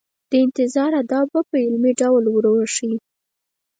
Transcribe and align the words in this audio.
د 0.29 0.31
انتظار 0.45 0.91
آداب 1.01 1.27
په 1.51 1.57
عملي 1.65 1.93
ډول 2.01 2.23
ور 2.29 2.45
وښيي. 2.51 2.97